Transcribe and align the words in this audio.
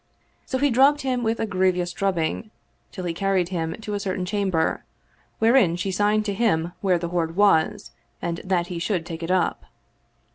So 0.47 0.57
he 0.57 0.71
drubbed 0.71 1.01
him 1.01 1.21
with 1.21 1.39
a 1.39 1.45
grievous 1.45 1.93
drubbing, 1.93 2.49
till 2.91 3.05
he 3.05 3.13
carried 3.13 3.49
him 3.49 3.75
to 3.81 3.93
a 3.93 3.99
certain 3.99 4.25
cham 4.25 4.49
ber, 4.49 4.83
wherein 5.37 5.75
she 5.75 5.91
signed 5.91 6.25
to 6.25 6.33
him 6.33 6.73
that 6.83 7.01
the 7.01 7.09
hoard 7.09 7.35
was 7.35 7.91
and 8.19 8.41
that 8.43 8.65
he 8.65 8.79
should 8.79 9.05
take 9.05 9.21
it 9.21 9.29
up. 9.29 9.65